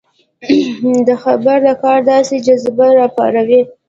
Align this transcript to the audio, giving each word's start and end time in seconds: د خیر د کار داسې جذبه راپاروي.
د 1.07 1.09
خیر 1.21 1.59
د 1.65 1.69
کار 1.83 1.99
داسې 2.11 2.35
جذبه 2.45 2.87
راپاروي. 2.99 3.61